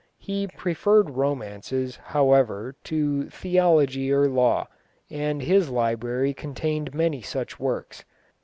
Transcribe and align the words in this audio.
He 0.17 0.47
preferred 0.47 1.11
romances, 1.11 1.95
however, 1.97 2.73
to 2.85 3.29
theology 3.29 4.11
or 4.11 4.27
law, 4.27 4.67
and 5.11 5.43
his 5.43 5.69
library 5.69 6.33
contained 6.33 6.95
many 6.95 7.21
such 7.21 7.59
works. 7.59 8.03